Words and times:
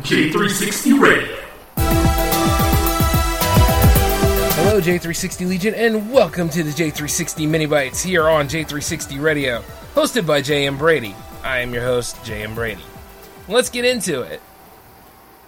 J360 0.00 1.00
Radio. 1.00 1.36
Hello, 4.56 4.80
J360 4.80 5.48
Legion, 5.48 5.72
and 5.74 6.10
welcome 6.10 6.48
to 6.48 6.64
the 6.64 6.70
J360 6.70 7.48
MiniBytes 7.48 8.02
here 8.02 8.28
on 8.28 8.48
J360 8.48 9.22
Radio, 9.22 9.62
hosted 9.94 10.26
by 10.26 10.42
J.M. 10.42 10.76
Brady. 10.76 11.14
I 11.44 11.60
am 11.60 11.72
your 11.72 11.84
host, 11.84 12.22
J.M. 12.24 12.56
Brady. 12.56 12.82
Let's 13.46 13.70
get 13.70 13.84
into 13.84 14.22
it. 14.22 14.40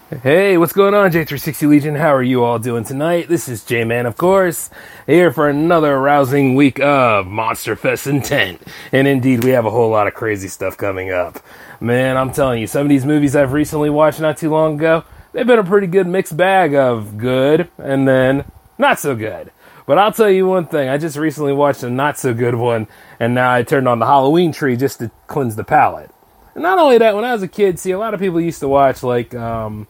Hey, 0.09 0.57
what's 0.57 0.73
going 0.73 0.95
on, 0.95 1.11
J360 1.11 1.68
Legion? 1.68 1.96
How 1.96 2.14
are 2.14 2.23
you 2.23 2.45
all 2.45 2.61
doing 2.61 2.84
tonight? 2.84 3.29
This 3.29 3.48
is 3.48 3.64
J 3.64 3.82
Man, 3.82 4.06
of 4.06 4.16
course, 4.16 4.70
here 5.05 5.32
for 5.32 5.48
another 5.48 5.98
rousing 5.98 6.55
week 6.55 6.79
of 6.79 7.27
Monster 7.27 7.75
Fest 7.75 8.06
intent. 8.06 8.62
And 8.92 9.09
indeed, 9.09 9.42
we 9.42 9.50
have 9.50 9.66
a 9.66 9.70
whole 9.70 9.91
lot 9.91 10.06
of 10.06 10.14
crazy 10.14 10.46
stuff 10.46 10.77
coming 10.77 11.11
up. 11.11 11.41
Man, 11.80 12.16
I'm 12.16 12.30
telling 12.30 12.61
you, 12.61 12.69
some 12.69 12.82
of 12.82 12.88
these 12.88 13.05
movies 13.05 13.34
I've 13.34 13.52
recently 13.52 13.91
watched 13.91 14.20
not 14.20 14.37
too 14.37 14.48
long 14.48 14.77
ago, 14.77 15.02
they've 15.32 15.45
been 15.45 15.59
a 15.59 15.64
pretty 15.64 15.88
good 15.88 16.06
mixed 16.06 16.36
bag 16.36 16.73
of 16.77 17.19
good 17.19 17.69
and 17.77 18.06
then 18.06 18.45
not 18.78 19.00
so 19.00 19.16
good. 19.16 19.50
But 19.86 19.98
I'll 19.98 20.12
tell 20.12 20.30
you 20.30 20.47
one 20.47 20.66
thing, 20.66 20.88
I 20.88 20.98
just 20.98 21.16
recently 21.16 21.52
watched 21.52 21.83
a 21.83 21.91
not 21.91 22.16
so 22.16 22.33
good 22.33 22.55
one, 22.55 22.86
and 23.19 23.34
now 23.34 23.52
I 23.52 23.64
turned 23.64 23.88
on 23.88 23.98
the 23.98 24.06
Halloween 24.06 24.52
tree 24.52 24.77
just 24.77 25.00
to 25.00 25.11
cleanse 25.27 25.56
the 25.56 25.64
palate. 25.64 26.12
And 26.55 26.62
not 26.62 26.78
only 26.78 26.97
that, 26.98 27.16
when 27.16 27.25
I 27.25 27.33
was 27.33 27.42
a 27.42 27.48
kid, 27.48 27.80
see, 27.80 27.91
a 27.91 27.98
lot 27.98 28.14
of 28.14 28.20
people 28.20 28.41
used 28.41 28.61
to 28.61 28.69
watch, 28.69 29.02
like, 29.02 29.34
um, 29.34 29.88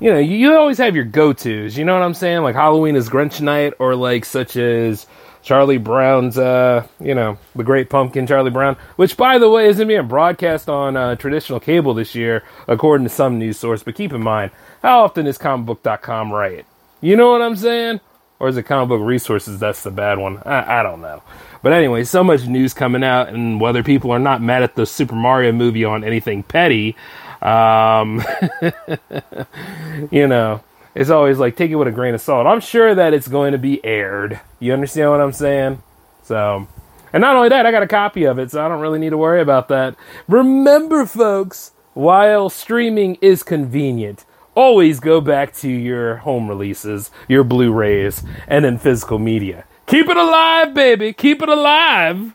you 0.00 0.12
know, 0.12 0.18
you, 0.18 0.56
always 0.56 0.78
have 0.78 0.94
your 0.94 1.04
go 1.04 1.32
tos. 1.32 1.76
You 1.76 1.84
know 1.84 1.94
what 1.94 2.02
I'm 2.02 2.14
saying? 2.14 2.42
Like 2.42 2.54
Halloween 2.54 2.96
is 2.96 3.08
Grinch 3.08 3.40
Night, 3.40 3.74
or 3.78 3.94
like 3.94 4.24
such 4.24 4.56
as 4.56 5.06
Charlie 5.42 5.78
Brown's, 5.78 6.38
uh, 6.38 6.86
you 7.00 7.14
know, 7.14 7.38
The 7.56 7.64
Great 7.64 7.90
Pumpkin, 7.90 8.26
Charlie 8.26 8.50
Brown, 8.50 8.76
which 8.96 9.16
by 9.16 9.38
the 9.38 9.50
way 9.50 9.68
isn't 9.68 9.88
being 9.88 10.06
broadcast 10.06 10.68
on 10.68 10.96
uh, 10.96 11.16
traditional 11.16 11.60
cable 11.60 11.94
this 11.94 12.14
year, 12.14 12.44
according 12.66 13.06
to 13.06 13.12
some 13.12 13.38
news 13.38 13.58
source. 13.58 13.82
But 13.82 13.94
keep 13.94 14.12
in 14.12 14.22
mind, 14.22 14.50
how 14.82 15.04
often 15.04 15.26
is 15.26 15.38
comicbook.com 15.38 16.32
right? 16.32 16.64
You 17.00 17.16
know 17.16 17.30
what 17.30 17.42
I'm 17.42 17.56
saying? 17.56 18.00
Or 18.40 18.48
is 18.48 18.56
it 18.56 18.64
comic 18.64 18.88
book 18.88 19.00
resources? 19.02 19.58
That's 19.58 19.82
the 19.82 19.90
bad 19.90 20.18
one. 20.18 20.40
I, 20.44 20.80
I 20.80 20.82
don't 20.84 21.00
know. 21.00 21.22
But 21.60 21.72
anyway, 21.72 22.04
so 22.04 22.22
much 22.22 22.46
news 22.46 22.72
coming 22.72 23.02
out, 23.02 23.30
and 23.30 23.60
whether 23.60 23.82
people 23.82 24.12
are 24.12 24.20
not 24.20 24.40
mad 24.40 24.62
at 24.62 24.76
the 24.76 24.86
Super 24.86 25.16
Mario 25.16 25.50
movie 25.50 25.84
on 25.84 26.04
anything 26.04 26.44
petty, 26.44 26.94
um, 27.42 28.22
you 30.10 30.26
know, 30.26 30.62
it's 30.94 31.10
always 31.10 31.38
like 31.38 31.56
take 31.56 31.70
it 31.70 31.76
with 31.76 31.88
a 31.88 31.92
grain 31.92 32.14
of 32.14 32.20
salt. 32.20 32.46
I'm 32.46 32.60
sure 32.60 32.94
that 32.94 33.14
it's 33.14 33.28
going 33.28 33.52
to 33.52 33.58
be 33.58 33.84
aired. 33.84 34.40
You 34.58 34.72
understand 34.72 35.10
what 35.10 35.20
I'm 35.20 35.32
saying? 35.32 35.82
So, 36.24 36.66
and 37.12 37.20
not 37.20 37.36
only 37.36 37.48
that, 37.50 37.66
I 37.66 37.70
got 37.70 37.82
a 37.82 37.88
copy 37.88 38.24
of 38.24 38.38
it, 38.38 38.50
so 38.50 38.64
I 38.64 38.68
don't 38.68 38.80
really 38.80 38.98
need 38.98 39.10
to 39.10 39.18
worry 39.18 39.40
about 39.40 39.68
that. 39.68 39.94
Remember, 40.26 41.06
folks, 41.06 41.72
while 41.94 42.50
streaming 42.50 43.16
is 43.20 43.42
convenient, 43.42 44.24
always 44.54 44.98
go 45.00 45.20
back 45.20 45.54
to 45.54 45.68
your 45.68 46.16
home 46.16 46.48
releases, 46.48 47.10
your 47.28 47.44
Blu 47.44 47.72
rays, 47.72 48.24
and 48.46 48.64
then 48.64 48.78
physical 48.78 49.18
media. 49.18 49.64
Keep 49.86 50.08
it 50.08 50.16
alive, 50.16 50.74
baby. 50.74 51.12
Keep 51.12 51.42
it 51.42 51.48
alive. 51.48 52.34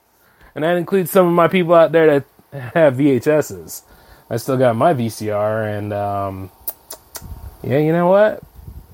And 0.55 0.63
that 0.63 0.77
includes 0.77 1.11
some 1.11 1.27
of 1.27 1.33
my 1.33 1.47
people 1.47 1.73
out 1.75 1.91
there 1.91 2.21
that 2.51 2.73
have 2.73 2.95
VHSs. 2.95 3.83
I 4.29 4.37
still 4.37 4.57
got 4.57 4.75
my 4.75 4.93
VCR, 4.93 5.77
and 5.77 5.93
um, 5.93 6.51
yeah, 7.61 7.77
you 7.77 7.91
know 7.91 8.07
what? 8.07 8.41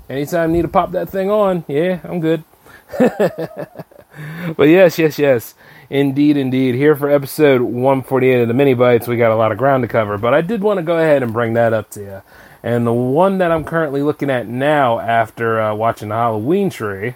Anytime 0.10 0.50
I 0.50 0.54
need 0.54 0.64
to 0.64 0.68
pop 0.68 0.92
that 0.92 1.10
thing 1.10 1.30
on, 1.30 1.66
yeah, 1.68 2.00
I'm 2.04 2.20
good. 2.20 2.44
but 2.98 4.64
yes, 4.64 4.98
yes, 4.98 5.20
yes. 5.20 5.54
Indeed, 5.90 6.38
indeed. 6.38 6.76
Here 6.76 6.96
for 6.96 7.10
episode 7.10 7.62
148 7.62 8.42
of 8.42 8.48
the 8.48 8.54
MiniBytes, 8.54 9.08
we 9.08 9.18
got 9.18 9.32
a 9.32 9.36
lot 9.36 9.52
of 9.52 9.58
ground 9.58 9.84
to 9.84 9.88
cover, 9.88 10.18
but 10.18 10.34
I 10.34 10.42
did 10.42 10.62
want 10.62 10.78
to 10.78 10.84
go 10.84 10.98
ahead 10.98 11.24
and 11.24 11.34
bring 11.34 11.54
that 11.54 11.74
up 11.74 11.90
to 11.92 12.00
you. 12.00 12.22
And 12.62 12.86
the 12.86 12.94
one 12.94 13.38
that 13.38 13.52
I'm 13.52 13.64
currently 13.64 14.04
looking 14.04 14.30
at 14.30 14.48
now 14.48 15.00
after 15.00 15.60
uh, 15.62 15.74
watching 15.74 16.10
the 16.10 16.16
Halloween 16.16 16.70
tree, 16.70 17.16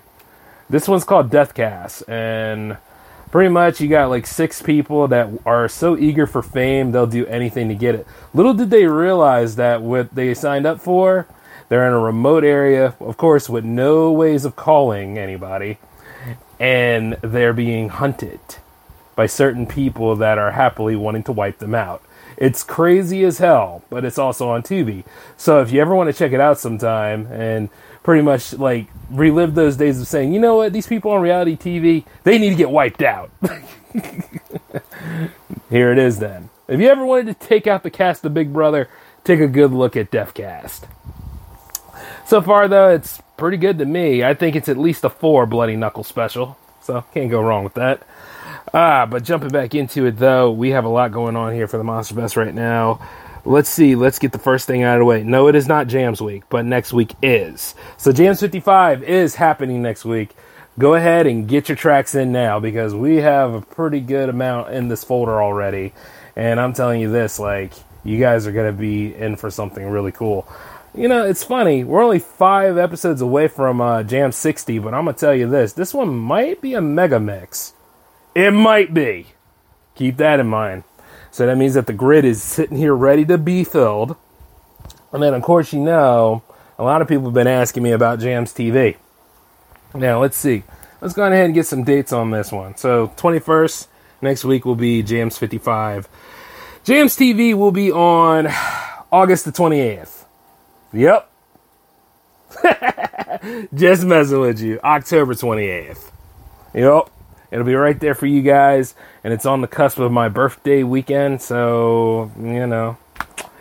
this 0.70 0.88
one's 0.88 1.04
called 1.04 1.30
Deathcast. 1.30 2.08
And 2.08 2.78
pretty 3.34 3.50
much 3.50 3.82
you 3.82 3.88
got 3.88 4.12
like 4.12 4.28
six 4.28 4.62
people 4.62 5.08
that 5.08 5.28
are 5.44 5.68
so 5.68 5.98
eager 5.98 6.28
for 6.28 6.44
fame, 6.44 6.92
they'll 6.92 7.08
do 7.08 7.26
anything 7.26 7.68
to 7.68 7.74
get 7.74 7.96
it. 7.96 8.06
Little 8.32 8.54
did 8.54 8.70
they 8.70 8.86
realize 8.86 9.56
that 9.56 9.82
what 9.82 10.14
they 10.14 10.36
signed 10.36 10.68
up 10.68 10.80
for, 10.80 11.26
they're 11.68 11.88
in 11.88 11.94
a 11.94 12.00
remote 12.00 12.44
area, 12.44 12.94
of 13.00 13.18
course, 13.18 13.50
with 13.50 13.66
no 13.66 14.12
ways 14.12 14.46
of 14.46 14.56
calling 14.56 15.18
anybody, 15.18 15.80
and 16.60 17.14
they're 17.24 17.54
being 17.54 17.90
hunted 17.90 18.40
by 19.16 19.26
certain 19.26 19.66
people 19.66 20.16
that 20.18 20.38
are 20.38 20.52
happily 20.52 20.96
wanting 20.96 21.24
to 21.24 21.32
wipe 21.32 21.58
them 21.58 21.74
out. 21.74 22.04
It's 22.38 22.64
crazy 22.64 23.24
as 23.24 23.40
hell, 23.40 23.84
but 23.90 24.06
it's 24.06 24.20
also 24.20 24.50
on 24.50 24.62
Tubi. 24.62 25.06
So 25.38 25.60
if 25.60 25.72
you 25.72 25.82
ever 25.82 25.96
want 25.96 26.08
to 26.08 26.14
check 26.14 26.34
it 26.34 26.40
out 26.40 26.60
sometime 26.60 27.26
and 27.32 27.70
pretty 28.04 28.22
much 28.22 28.54
like 28.54 28.88
relive 29.10 29.56
those 29.56 29.78
days 29.78 30.00
of 30.00 30.08
saying, 30.08 30.34
you 30.34 30.40
know 30.40 30.58
what, 30.58 30.74
these 30.74 30.88
people 30.88 31.12
on 31.12 31.22
reality 31.22 31.56
TV, 31.56 32.06
they 32.24 32.38
need 32.38 32.50
to 32.50 32.56
get 32.56 32.70
wiped 32.70 33.02
out. 33.02 33.32
Here 35.70 35.92
it 35.92 35.98
is 35.98 36.20
then. 36.20 36.50
If 36.68 36.80
you 36.80 36.90
ever 36.90 37.06
wanted 37.06 37.28
to 37.28 37.48
take 37.48 37.68
out 37.68 37.84
the 37.84 37.90
cast 37.90 38.26
of 38.26 38.34
Big 38.34 38.54
Brother, 38.54 38.90
take 39.24 39.40
a 39.40 39.48
good 39.48 39.72
look 39.72 39.96
at 39.96 40.12
Defcast. 40.12 40.88
So 42.26 42.42
far, 42.42 42.68
though, 42.68 42.90
it's 42.90 43.22
pretty 43.38 43.58
good 43.58 43.78
to 43.80 43.86
me. 43.86 44.24
I 44.24 44.34
think 44.34 44.56
it's 44.56 44.70
at 44.70 44.78
least 44.78 45.04
a 45.04 45.10
four 45.10 45.46
Bloody 45.46 45.76
Knuckle 45.76 46.04
special, 46.04 46.58
so 46.82 47.04
can't 47.14 47.30
go 47.30 47.42
wrong 47.42 47.64
with 47.64 47.74
that. 47.76 48.02
Ah, 48.74 49.06
but 49.06 49.24
jumping 49.24 49.50
back 49.50 49.76
into 49.76 50.06
it, 50.06 50.18
though, 50.18 50.52
we 50.52 50.70
have 50.72 50.86
a 50.86 50.90
lot 50.90 51.12
going 51.12 51.36
on 51.36 51.54
here 51.54 51.68
for 51.68 51.78
the 51.78 51.84
Monster 51.84 52.16
Fest 52.16 52.38
right 52.38 52.54
now. 52.54 53.00
Let's 53.46 53.70
see, 53.70 53.96
let's 53.96 54.20
get 54.20 54.32
the 54.32 54.40
first 54.40 54.68
thing 54.68 54.84
out 54.84 54.96
of 54.96 55.00
the 55.02 55.06
way. 55.06 55.24
No, 55.24 55.48
it 55.48 55.56
is 55.56 55.68
not 55.68 55.88
Jams 55.88 56.22
Week, 56.22 56.44
but 56.50 56.64
next 56.66 56.94
week 56.94 57.14
is. 57.22 57.76
So, 57.98 58.14
Jams 58.14 58.40
55 58.40 59.04
is 59.04 59.36
happening 59.36 59.82
next 59.82 60.06
week. 60.06 60.34
Go 60.80 60.96
ahead 60.96 61.28
and 61.28 61.48
get 61.48 61.68
your 61.68 61.76
tracks 61.76 62.16
in 62.16 62.32
now 62.32 62.62
because 62.62 62.96
we 62.96 63.18
have 63.18 63.54
a 63.54 63.62
pretty 63.62 64.00
good 64.00 64.30
amount 64.30 64.74
in 64.74 64.88
this 64.88 65.04
folder 65.04 65.44
already. 65.44 65.94
And 66.38 66.60
I'm 66.60 66.74
telling 66.74 67.02
you 67.02 67.12
this, 67.12 67.38
like, 67.38 67.74
you 68.06 68.18
guys 68.18 68.48
are 68.48 68.54
going 68.54 68.72
to 68.72 68.78
be 68.78 69.14
in 69.14 69.36
for 69.36 69.52
something 69.52 69.86
really 69.88 70.14
cool. 70.14 70.48
You 70.96 71.10
know, 71.10 71.26
it's 71.26 71.44
funny. 71.44 71.84
We're 71.84 72.04
only 72.04 72.20
five 72.20 72.78
episodes 72.78 73.22
away 73.22 73.50
from 73.50 73.82
uh, 73.82 74.04
Jam 74.04 74.32
60, 74.32 74.80
but 74.80 74.94
I'm 74.94 75.04
going 75.04 75.16
to 75.16 75.20
tell 75.20 75.36
you 75.36 75.50
this. 75.50 75.74
This 75.74 75.94
one 75.94 76.16
might 76.16 76.62
be 76.62 76.76
a 76.76 76.82
mega 76.82 77.20
mix. 77.20 77.74
It 78.34 78.52
might 78.52 78.94
be. 78.94 79.28
Keep 79.96 80.18
that 80.18 80.40
in 80.40 80.48
mind. 80.48 80.84
So 81.34 81.48
that 81.48 81.58
means 81.58 81.74
that 81.74 81.88
the 81.88 81.94
grid 81.94 82.26
is 82.26 82.44
sitting 82.44 82.78
here 82.78 82.94
ready 82.94 83.26
to 83.26 83.40
be 83.40 83.64
filled. 83.64 84.16
And 85.12 85.24
then, 85.24 85.34
of 85.34 85.42
course, 85.42 85.74
you 85.74 85.80
know, 85.80 86.44
a 86.78 86.84
lot 86.84 87.02
of 87.02 87.08
people 87.08 87.26
have 87.26 87.34
been 87.34 87.48
asking 87.48 87.82
me 87.82 87.90
about 87.90 88.20
Jams 88.20 88.54
TV. 88.54 88.98
Now, 89.96 90.22
let's 90.22 90.38
see. 90.38 90.62
Let's 91.02 91.16
go 91.16 91.26
ahead 91.26 91.46
and 91.46 91.54
get 91.56 91.66
some 91.66 91.84
dates 91.84 92.14
on 92.14 92.30
this 92.30 92.52
one. 92.52 92.78
So, 92.78 93.08
21st, 93.18 93.88
next 94.22 94.46
week 94.46 94.64
will 94.64 94.76
be 94.76 95.02
Jams 95.02 95.36
55. 95.40 96.08
Jams 96.84 97.18
TV 97.18 97.56
will 97.56 97.72
be 97.72 97.92
on 97.92 98.48
August 99.12 99.46
the 99.46 99.52
28th. 99.52 100.26
Yep. 100.94 101.32
Just 103.74 104.04
messing 104.04 104.40
with 104.40 104.62
you. 104.62 104.80
October 104.84 105.34
28th. 105.34 106.12
Yep. 106.76 107.10
It'll 107.54 107.66
be 107.66 107.76
right 107.76 108.00
there 108.00 108.16
for 108.16 108.26
you 108.26 108.42
guys. 108.42 108.96
And 109.24 109.32
it's 109.32 109.46
on 109.46 109.62
the 109.62 109.68
cusp 109.68 110.00
of 110.00 110.12
my 110.12 110.28
birthday 110.28 110.82
weekend. 110.82 111.40
So, 111.40 112.32
you 112.36 112.66
know. 112.66 112.98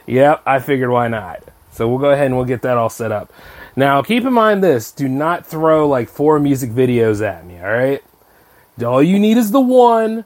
Yep, 0.06 0.42
I 0.46 0.60
figured 0.60 0.90
why 0.90 1.08
not. 1.08 1.42
So 1.72 1.86
we'll 1.86 1.98
go 1.98 2.10
ahead 2.10 2.26
and 2.26 2.36
we'll 2.36 2.46
get 2.46 2.62
that 2.62 2.78
all 2.78 2.88
set 2.88 3.12
up. 3.12 3.30
Now, 3.76 4.02
keep 4.02 4.24
in 4.24 4.32
mind 4.32 4.64
this 4.64 4.90
do 4.92 5.08
not 5.08 5.46
throw 5.46 5.86
like 5.86 6.08
four 6.08 6.38
music 6.38 6.70
videos 6.70 7.22
at 7.26 7.46
me, 7.46 7.60
alright? 7.60 8.02
All 8.82 9.02
you 9.02 9.18
need 9.18 9.36
is 9.36 9.50
the 9.50 9.60
one. 9.60 10.24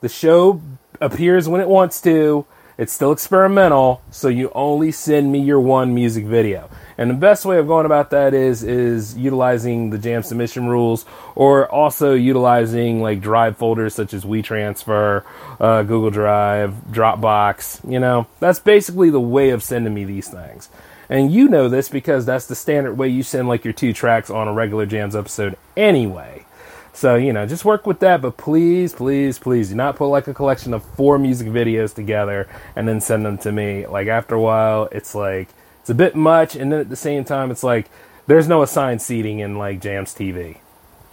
The 0.00 0.08
show 0.08 0.62
appears 0.98 1.48
when 1.48 1.60
it 1.60 1.68
wants 1.68 2.00
to. 2.02 2.46
It's 2.78 2.92
still 2.92 3.12
experimental, 3.12 4.02
so 4.10 4.28
you 4.28 4.50
only 4.54 4.92
send 4.92 5.30
me 5.30 5.40
your 5.40 5.60
one 5.60 5.94
music 5.94 6.24
video. 6.24 6.70
And 6.96 7.10
the 7.10 7.14
best 7.14 7.44
way 7.44 7.58
of 7.58 7.66
going 7.66 7.86
about 7.86 8.10
that 8.10 8.34
is 8.34 8.62
is 8.62 9.16
utilizing 9.16 9.90
the 9.90 9.98
jam 9.98 10.22
submission 10.22 10.68
rules, 10.68 11.04
or 11.34 11.70
also 11.70 12.14
utilizing 12.14 13.02
like 13.02 13.20
drive 13.20 13.56
folders 13.56 13.94
such 13.94 14.14
as 14.14 14.24
WeTransfer, 14.24 15.24
uh, 15.60 15.82
Google 15.82 16.10
Drive, 16.10 16.74
Dropbox. 16.90 17.90
You 17.90 18.00
know, 18.00 18.26
that's 18.40 18.58
basically 18.58 19.10
the 19.10 19.20
way 19.20 19.50
of 19.50 19.62
sending 19.62 19.92
me 19.92 20.04
these 20.04 20.28
things. 20.28 20.68
And 21.08 21.30
you 21.30 21.48
know 21.48 21.68
this 21.68 21.90
because 21.90 22.24
that's 22.24 22.46
the 22.46 22.54
standard 22.54 22.94
way 22.94 23.08
you 23.08 23.22
send 23.22 23.48
like 23.48 23.64
your 23.64 23.74
two 23.74 23.92
tracks 23.92 24.30
on 24.30 24.48
a 24.48 24.52
regular 24.52 24.86
jams 24.86 25.14
episode 25.14 25.58
anyway. 25.76 26.46
So, 26.94 27.14
you 27.16 27.32
know, 27.32 27.46
just 27.46 27.64
work 27.64 27.86
with 27.86 28.00
that, 28.00 28.20
but 28.20 28.36
please, 28.36 28.92
please, 28.92 29.38
please 29.38 29.70
do 29.70 29.74
not 29.74 29.96
put 29.96 30.08
like 30.08 30.28
a 30.28 30.34
collection 30.34 30.74
of 30.74 30.84
four 30.84 31.18
music 31.18 31.48
videos 31.48 31.94
together 31.94 32.48
and 32.76 32.86
then 32.86 33.00
send 33.00 33.24
them 33.24 33.38
to 33.38 33.52
me. 33.52 33.86
Like, 33.86 34.08
after 34.08 34.34
a 34.34 34.40
while, 34.40 34.88
it's 34.92 35.14
like, 35.14 35.48
it's 35.80 35.90
a 35.90 35.94
bit 35.94 36.14
much, 36.14 36.54
and 36.54 36.70
then 36.70 36.80
at 36.80 36.90
the 36.90 36.96
same 36.96 37.24
time, 37.24 37.50
it's 37.50 37.64
like, 37.64 37.90
there's 38.26 38.46
no 38.46 38.62
assigned 38.62 39.02
seating 39.02 39.40
in 39.40 39.58
like 39.58 39.80
Jams 39.80 40.14
TV. 40.14 40.58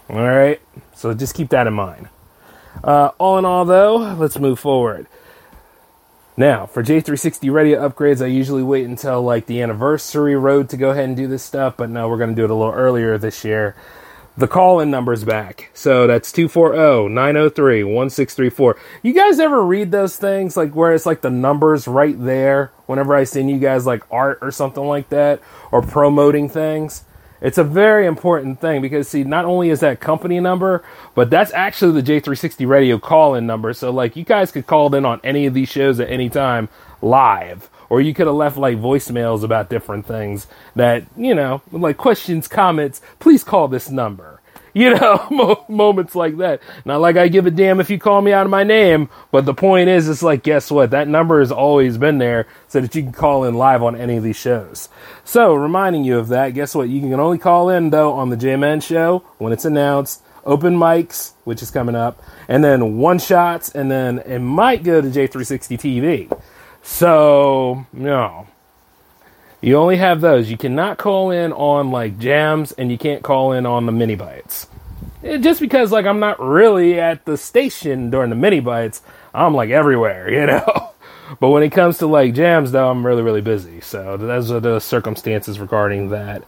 All 0.08 0.16
right? 0.16 0.60
So 0.94 1.14
just 1.14 1.34
keep 1.34 1.48
that 1.50 1.66
in 1.66 1.74
mind. 1.74 2.08
Uh, 2.84 3.10
all 3.18 3.38
in 3.38 3.44
all, 3.44 3.64
though, 3.64 3.96
let's 3.96 4.38
move 4.38 4.58
forward. 4.58 5.06
Now, 6.36 6.66
for 6.66 6.82
J360 6.82 7.52
radio 7.52 7.86
upgrades, 7.86 8.22
I 8.22 8.26
usually 8.26 8.62
wait 8.62 8.86
until 8.86 9.22
like 9.22 9.46
the 9.46 9.60
anniversary 9.60 10.36
road 10.36 10.68
to 10.70 10.76
go 10.76 10.90
ahead 10.90 11.04
and 11.04 11.16
do 11.16 11.26
this 11.26 11.42
stuff, 11.42 11.76
but 11.76 11.90
no, 11.90 12.08
we're 12.08 12.16
going 12.16 12.30
to 12.30 12.36
do 12.36 12.44
it 12.44 12.50
a 12.50 12.54
little 12.54 12.72
earlier 12.72 13.18
this 13.18 13.44
year. 13.44 13.74
The 14.36 14.48
call 14.48 14.80
in 14.80 14.90
number's 14.90 15.24
back. 15.24 15.70
So 15.74 16.06
that's 16.06 16.32
240 16.32 17.12
903 17.12 17.84
1634. 17.84 18.78
You 19.02 19.12
guys 19.12 19.38
ever 19.38 19.62
read 19.62 19.90
those 19.90 20.16
things 20.16 20.56
like 20.56 20.72
where 20.72 20.94
it's 20.94 21.04
like 21.06 21.20
the 21.20 21.30
numbers 21.30 21.86
right 21.88 22.18
there 22.18 22.72
whenever 22.86 23.14
I 23.14 23.24
send 23.24 23.50
you 23.50 23.58
guys 23.58 23.86
like 23.86 24.02
art 24.10 24.38
or 24.40 24.50
something 24.50 24.84
like 24.84 25.08
that 25.10 25.40
or 25.70 25.82
promoting 25.82 26.48
things? 26.48 27.04
It's 27.40 27.58
a 27.58 27.64
very 27.64 28.06
important 28.06 28.60
thing 28.60 28.82
because 28.82 29.08
see, 29.08 29.24
not 29.24 29.46
only 29.46 29.70
is 29.70 29.80
that 29.80 29.98
company 29.98 30.40
number, 30.40 30.84
but 31.14 31.30
that's 31.30 31.52
actually 31.52 32.00
the 32.00 32.20
J360 32.20 32.68
radio 32.68 32.98
call 32.98 33.34
in 33.34 33.46
number. 33.46 33.72
So 33.72 33.90
like 33.90 34.14
you 34.14 34.24
guys 34.24 34.52
could 34.52 34.66
call 34.66 34.94
in 34.94 35.04
on 35.04 35.20
any 35.24 35.46
of 35.46 35.54
these 35.54 35.68
shows 35.68 36.00
at 36.00 36.10
any 36.10 36.28
time 36.28 36.68
live. 37.02 37.70
Or 37.90 38.00
you 38.00 38.14
could 38.14 38.28
have 38.28 38.36
left 38.36 38.56
like 38.56 38.78
voicemails 38.78 39.42
about 39.42 39.68
different 39.68 40.06
things 40.06 40.46
that, 40.76 41.04
you 41.16 41.34
know, 41.34 41.60
like 41.72 41.98
questions, 41.98 42.48
comments, 42.48 43.02
please 43.18 43.44
call 43.44 43.68
this 43.68 43.90
number. 43.90 44.40
You 44.72 44.94
know, 44.94 45.64
moments 45.68 46.14
like 46.14 46.36
that. 46.36 46.62
Not 46.84 47.00
like 47.00 47.16
I 47.16 47.26
give 47.26 47.44
a 47.44 47.50
damn 47.50 47.80
if 47.80 47.90
you 47.90 47.98
call 47.98 48.22
me 48.22 48.32
out 48.32 48.46
of 48.46 48.50
my 48.50 48.62
name, 48.62 49.08
but 49.32 49.44
the 49.44 49.52
point 49.52 49.88
is, 49.88 50.08
it's 50.08 50.22
like, 50.22 50.44
guess 50.44 50.70
what? 50.70 50.92
That 50.92 51.08
number 51.08 51.40
has 51.40 51.50
always 51.50 51.98
been 51.98 52.18
there 52.18 52.46
so 52.68 52.80
that 52.80 52.94
you 52.94 53.02
can 53.02 53.10
call 53.10 53.42
in 53.42 53.56
live 53.56 53.82
on 53.82 53.96
any 53.96 54.16
of 54.16 54.22
these 54.22 54.36
shows. 54.36 54.88
So, 55.24 55.54
reminding 55.54 56.04
you 56.04 56.18
of 56.18 56.28
that, 56.28 56.50
guess 56.50 56.72
what? 56.72 56.88
You 56.88 57.00
can 57.00 57.12
only 57.14 57.38
call 57.38 57.68
in, 57.68 57.90
though, 57.90 58.12
on 58.12 58.30
the 58.30 58.36
J 58.36 58.54
Man 58.54 58.80
Show 58.80 59.24
when 59.38 59.52
it's 59.52 59.64
announced, 59.64 60.22
open 60.44 60.76
mics, 60.76 61.32
which 61.42 61.62
is 61.62 61.72
coming 61.72 61.96
up, 61.96 62.22
and 62.46 62.62
then 62.62 62.96
one 62.98 63.18
shots, 63.18 63.70
and 63.70 63.90
then 63.90 64.20
it 64.20 64.38
might 64.38 64.84
go 64.84 65.00
to 65.00 65.08
J360 65.08 65.80
TV. 65.80 66.40
So, 66.82 67.86
no. 67.92 68.46
You 69.60 69.76
only 69.76 69.96
have 69.96 70.20
those. 70.20 70.50
You 70.50 70.56
cannot 70.56 70.98
call 70.98 71.30
in 71.30 71.52
on 71.52 71.90
like 71.90 72.18
jams 72.18 72.72
and 72.72 72.90
you 72.90 72.96
can't 72.96 73.22
call 73.22 73.52
in 73.52 73.66
on 73.66 73.86
the 73.86 73.92
MiniBytes. 73.92 74.66
It, 75.22 75.38
just 75.38 75.60
because 75.60 75.92
like 75.92 76.06
I'm 76.06 76.20
not 76.20 76.40
really 76.40 76.98
at 76.98 77.26
the 77.26 77.36
station 77.36 78.10
during 78.10 78.30
the 78.30 78.36
MiniBytes, 78.36 79.02
I'm 79.34 79.54
like 79.54 79.70
everywhere, 79.70 80.30
you 80.32 80.46
know. 80.46 80.90
but 81.38 81.50
when 81.50 81.62
it 81.62 81.70
comes 81.70 81.98
to 81.98 82.06
like 82.06 82.34
jams 82.34 82.72
though, 82.72 82.90
I'm 82.90 83.04
really 83.04 83.22
really 83.22 83.42
busy. 83.42 83.82
So 83.82 84.16
those 84.16 84.50
are 84.50 84.60
the 84.60 84.80
circumstances 84.80 85.60
regarding 85.60 86.08
that. 86.10 86.42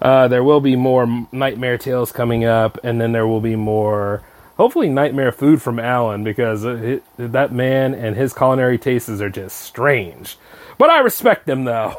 Uh, 0.00 0.28
there 0.28 0.42
will 0.44 0.60
be 0.60 0.76
more 0.76 1.06
nightmare 1.32 1.78
tales 1.78 2.12
coming 2.12 2.44
up, 2.44 2.78
and 2.82 3.00
then 3.00 3.12
there 3.12 3.26
will 3.26 3.40
be 3.40 3.56
more 3.56 4.22
hopefully 4.56 4.88
nightmare 4.88 5.32
food 5.32 5.62
from 5.62 5.78
Alan 5.78 6.24
because 6.24 6.64
it, 6.64 7.02
that 7.16 7.52
man 7.52 7.94
and 7.94 8.16
his 8.16 8.32
culinary 8.32 8.78
tastes 8.78 9.08
are 9.08 9.30
just 9.30 9.56
strange. 9.60 10.36
But 10.78 10.90
I 10.90 11.00
respect 11.00 11.46
them 11.46 11.64
though 11.64 11.96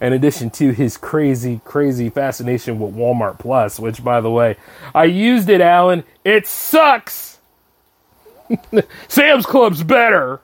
in 0.00 0.12
addition 0.12 0.50
to 0.50 0.70
his 0.70 0.96
crazy, 0.96 1.60
crazy 1.64 2.08
fascination 2.10 2.78
with 2.78 2.94
Walmart 2.94 3.38
Plus, 3.38 3.80
which, 3.80 4.02
by 4.02 4.20
the 4.20 4.30
way, 4.30 4.56
I 4.94 5.04
used 5.04 5.48
it, 5.48 5.60
Alan. 5.60 6.04
It 6.24 6.46
sucks. 6.46 7.38
Sam's 9.08 9.46
Club's 9.46 9.82
better. 9.82 10.40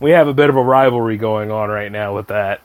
We 0.00 0.12
have 0.12 0.28
a 0.28 0.34
bit 0.34 0.50
of 0.50 0.56
a 0.56 0.62
rivalry 0.62 1.16
going 1.16 1.50
on 1.50 1.68
right 1.68 1.90
now 1.90 2.14
with 2.14 2.28
that. 2.28 2.60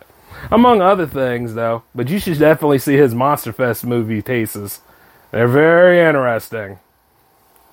Among 0.51 0.81
other 0.81 1.07
things, 1.07 1.53
though, 1.53 1.83
but 1.95 2.07
you 2.07 2.19
should 2.19 2.39
definitely 2.39 2.79
see 2.79 2.95
his 2.95 3.15
Monster 3.15 3.51
Fest 3.51 3.85
movie 3.85 4.21
tastes. 4.21 4.81
They're 5.31 5.47
very 5.47 5.99
interesting. 5.99 6.79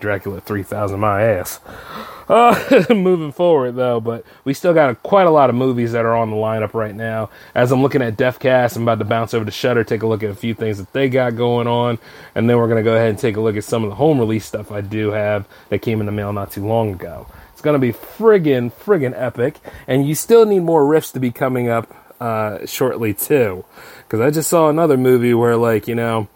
Dracula 0.01 0.41
3000, 0.41 0.99
my 1.01 1.23
ass. 1.23 1.61
Uh, 2.29 2.85
moving 2.91 3.31
forward 3.31 3.77
though, 3.77 4.01
but 4.01 4.25
we 4.45 4.53
still 4.53 4.75
got 4.75 4.91
a, 4.91 4.95
quite 4.97 5.27
a 5.27 5.31
lot 5.31 5.49
of 5.49 5.55
movies 5.55 5.93
that 5.93 6.05
are 6.05 6.17
on 6.17 6.31
the 6.31 6.37
lineup 6.37 6.75
right 6.75 6.95
now. 6.95 7.31
As 7.55 7.71
I'm 7.71 7.83
looking 7.83 8.03
at 8.03 8.17
DefCast, 8.17 8.77
I'm 8.77 8.83
about 8.83 8.99
to 8.99 9.05
bounce 9.05 9.33
over 9.33 9.45
to 9.45 9.51
Shudder, 9.51 9.85
take 9.85 10.03
a 10.03 10.07
look 10.07 10.25
at 10.25 10.31
a 10.31 10.35
few 10.35 10.53
things 10.53 10.79
that 10.79 10.93
they 10.93 11.09
got 11.09 11.37
going 11.37 11.69
on, 11.69 11.99
and 12.35 12.51
then 12.51 12.57
we're 12.57 12.69
gonna 12.69 12.83
go 12.83 12.97
ahead 12.97 13.11
and 13.11 13.19
take 13.19 13.37
a 13.37 13.41
look 13.41 13.57
at 13.57 13.63
some 13.63 13.85
of 13.85 13.91
the 13.91 13.97
home 13.97 14.19
release 14.19 14.45
stuff 14.45 14.73
I 14.73 14.81
do 14.81 15.13
have 15.13 15.47
that 15.69 15.83
came 15.83 16.01
in 16.01 16.07
the 16.07 16.13
mail 16.13 16.33
not 16.33 16.51
too 16.51 16.67
long 16.67 16.93
ago. 16.93 17.29
It's 17.53 17.63
gonna 17.63 17.79
be 17.79 17.93
friggin' 17.93 18.73
friggin' 18.73 19.15
epic, 19.17 19.61
and 19.87 20.07
you 20.07 20.17
still 20.17 20.47
need 20.47 20.61
more 20.61 20.83
riffs 20.83 21.13
to 21.13 21.21
be 21.21 21.31
coming 21.31 21.69
up 21.69 21.95
uh, 22.21 22.67
shortly 22.67 23.15
too, 23.15 23.65
because 24.03 24.21
I 24.21 24.31
just 24.31 24.51
saw 24.51 24.69
another 24.69 24.97
movie 24.97 25.33
where 25.33 25.57
like 25.57 25.87
you 25.87 25.95
know 25.95 26.27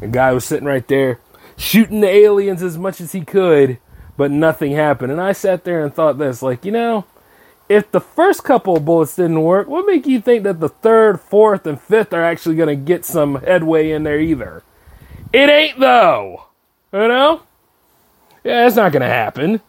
a 0.00 0.06
guy 0.06 0.32
was 0.32 0.44
sitting 0.44 0.68
right 0.68 0.86
there 0.86 1.18
shooting 1.60 2.00
the 2.00 2.08
aliens 2.08 2.62
as 2.62 2.78
much 2.78 3.00
as 3.00 3.12
he 3.12 3.20
could, 3.20 3.78
but 4.16 4.30
nothing 4.30 4.72
happened. 4.72 5.12
And 5.12 5.20
I 5.20 5.32
sat 5.32 5.64
there 5.64 5.84
and 5.84 5.94
thought 5.94 6.18
this, 6.18 6.42
like, 6.42 6.64
you 6.64 6.72
know, 6.72 7.04
if 7.68 7.92
the 7.92 8.00
first 8.00 8.42
couple 8.42 8.76
of 8.76 8.84
bullets 8.84 9.14
didn't 9.14 9.42
work, 9.42 9.68
what 9.68 9.86
make 9.86 10.06
you 10.06 10.20
think 10.20 10.42
that 10.44 10.58
the 10.58 10.70
third, 10.70 11.20
fourth, 11.20 11.66
and 11.66 11.80
fifth 11.80 12.12
are 12.12 12.24
actually 12.24 12.56
going 12.56 12.68
to 12.68 12.84
get 12.84 13.04
some 13.04 13.36
headway 13.42 13.90
in 13.90 14.02
there 14.02 14.18
either? 14.18 14.62
It 15.32 15.48
ain't 15.50 15.78
though. 15.78 16.46
You 16.92 17.06
know? 17.06 17.42
Yeah, 18.42 18.66
it's 18.66 18.76
not 18.76 18.92
going 18.92 19.02
to 19.02 19.08
happen. 19.08 19.60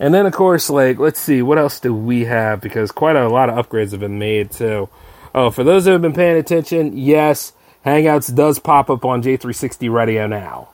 And 0.00 0.12
then, 0.12 0.26
of 0.26 0.32
course, 0.32 0.68
like, 0.68 0.98
let's 0.98 1.20
see, 1.20 1.40
what 1.40 1.58
else 1.58 1.78
do 1.78 1.94
we 1.94 2.24
have? 2.24 2.60
Because 2.60 2.90
quite 2.90 3.16
a 3.16 3.28
lot 3.28 3.48
of 3.48 3.64
upgrades 3.64 3.92
have 3.92 4.00
been 4.00 4.18
made, 4.18 4.50
too. 4.50 4.88
Oh, 5.34 5.50
for 5.50 5.62
those 5.62 5.84
who 5.84 5.92
have 5.92 6.02
been 6.02 6.14
paying 6.14 6.36
attention, 6.36 6.96
yes, 6.96 7.52
Hangouts 7.86 8.34
does 8.34 8.58
pop 8.58 8.90
up 8.90 9.04
on 9.04 9.22
J360 9.22 9.92
Radio 9.92 10.26
now. 10.26 10.70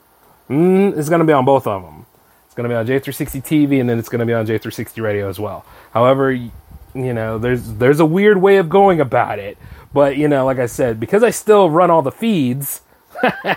Mm, 0.49 0.97
it's 0.97 1.09
going 1.09 1.19
to 1.19 1.25
be 1.25 1.33
on 1.33 1.45
both 1.45 1.67
of 1.67 1.83
them. 1.83 2.05
It's 2.45 2.55
going 2.55 2.69
to 2.69 2.73
be 2.73 2.75
on 2.75 2.87
J360 2.87 3.43
TV, 3.43 3.79
and 3.79 3.89
then 3.89 3.99
it's 3.99 4.09
going 4.09 4.19
to 4.19 4.25
be 4.25 4.33
on 4.33 4.45
J360 4.45 5.01
Radio 5.01 5.29
as 5.29 5.39
well. 5.39 5.65
However, 5.91 6.31
you 6.31 6.51
know, 6.93 7.37
there's 7.37 7.73
there's 7.73 7.99
a 7.99 8.05
weird 8.05 8.41
way 8.41 8.57
of 8.57 8.69
going 8.69 8.99
about 8.99 9.39
it, 9.39 9.57
but 9.93 10.17
you 10.17 10.27
know, 10.27 10.45
like 10.45 10.59
I 10.59 10.65
said, 10.65 10.99
because 10.99 11.23
I 11.23 11.29
still 11.29 11.69
run 11.69 11.91
all 11.91 12.01
the 12.01 12.11
feeds, 12.11 12.81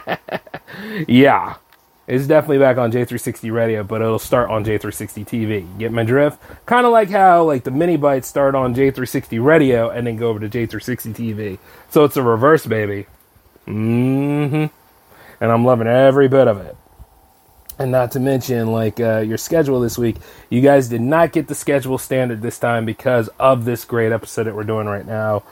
yeah, 1.08 1.56
it's 2.10 2.26
definitely 2.26 2.58
back 2.58 2.76
on 2.76 2.90
J360 2.90 3.52
Radio, 3.52 3.84
but 3.84 4.02
it'll 4.02 4.18
start 4.18 4.50
on 4.50 4.64
J360 4.64 5.24
TV. 5.24 5.78
Get 5.78 5.92
my 5.92 6.02
drift? 6.02 6.42
Kind 6.66 6.84
of 6.84 6.90
like 6.90 7.08
how 7.08 7.44
like 7.44 7.62
the 7.62 7.70
MiniBytes 7.70 8.24
start 8.24 8.56
on 8.56 8.74
J360 8.74 9.40
Radio 9.40 9.90
and 9.90 10.08
then 10.08 10.16
go 10.16 10.28
over 10.28 10.40
to 10.40 10.48
J360 10.48 11.14
TV. 11.14 11.58
So 11.88 12.02
it's 12.02 12.16
a 12.16 12.22
reverse, 12.24 12.66
baby. 12.66 13.06
Mm-hmm. 13.68 14.66
And 15.40 15.52
I'm 15.52 15.64
loving 15.64 15.86
every 15.86 16.26
bit 16.26 16.48
of 16.48 16.60
it. 16.60 16.76
And 17.80 17.92
not 17.92 18.12
to 18.12 18.20
mention, 18.20 18.72
like 18.72 19.00
uh, 19.00 19.20
your 19.20 19.38
schedule 19.38 19.80
this 19.80 19.96
week, 19.96 20.16
you 20.50 20.60
guys 20.60 20.90
did 20.90 21.00
not 21.00 21.32
get 21.32 21.48
the 21.48 21.54
schedule 21.54 21.96
standard 21.96 22.42
this 22.42 22.58
time 22.58 22.84
because 22.84 23.30
of 23.40 23.64
this 23.64 23.86
great 23.86 24.12
episode 24.12 24.44
that 24.44 24.54
we're 24.54 24.64
doing 24.64 24.86
right 24.86 25.06
now. 25.06 25.44